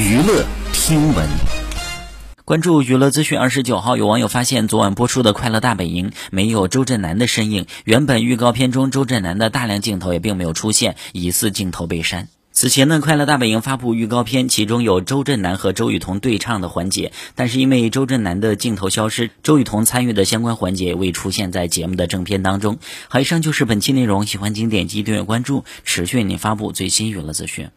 [0.00, 1.28] 娱乐听闻，
[2.46, 3.38] 关注娱乐资讯。
[3.38, 12.28] 二十九号，有网友发现昨晚播出的《快乐大本营》没有周震南的身影，原本预告片中周震南的大量镜头也并没有出现，疑似镜头被删。
[12.50, 22.78] 此前呢，《快乐大本营》发布预告片，其中有周震南和周雨彤对唱的环节，但是因为周震南的镜头消失，周雨彤参与的相关环节未出现在节目的正片当中。
[23.08, 27.68] 好，以上就是本期内容，喜欢请点击订阅关注，持续为您发布最新娱乐资讯。